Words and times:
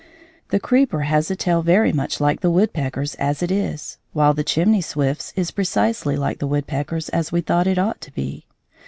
The 0.49 0.59
creeper 0.59 1.01
has 1.03 1.29
a 1.29 1.35
tail 1.35 1.61
very 1.61 1.93
much 1.93 2.19
like 2.19 2.39
the 2.39 2.49
woodpecker's 2.49 3.13
as 3.19 3.43
it 3.43 3.51
is; 3.51 3.99
while 4.13 4.33
the 4.33 4.43
chimney 4.43 4.81
swift's 4.81 5.31
is 5.35 5.51
precisely 5.51 6.17
like 6.17 6.39
the 6.39 6.47
woodpecker's 6.47 7.09
as 7.09 7.31
we 7.31 7.41
thought 7.41 7.67
it 7.67 7.77
ought 7.77 8.01
to 8.01 8.11
be. 8.11 8.47